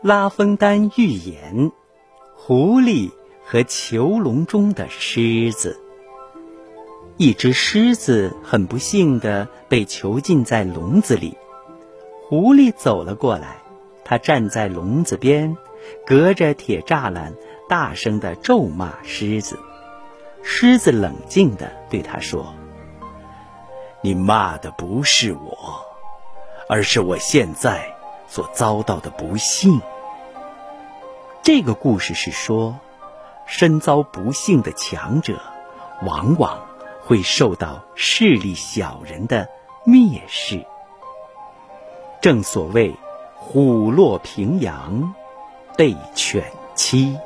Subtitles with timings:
[0.00, 1.72] 拉封丹寓言：
[2.36, 3.10] 狐狸
[3.44, 5.76] 和囚笼中的狮子。
[7.16, 11.36] 一只狮子很不幸的被囚禁在笼子里，
[12.28, 13.56] 狐狸走了过来，
[14.04, 15.56] 它站在笼子边，
[16.06, 17.34] 隔着铁栅栏
[17.68, 19.58] 大声的咒骂狮子。
[20.44, 22.54] 狮子冷静的对他说
[24.00, 25.84] ：“你骂的不是我，
[26.68, 27.92] 而是我现在。”
[28.28, 29.80] 所遭到的不幸。
[31.42, 32.78] 这个故事是说，
[33.46, 35.40] 身遭不幸的强者，
[36.02, 36.60] 往往
[37.04, 39.48] 会受到势力小人的
[39.86, 40.64] 蔑视。
[42.20, 42.94] 正所谓
[43.34, 45.14] “虎落平阳
[45.76, 47.16] 被犬欺”。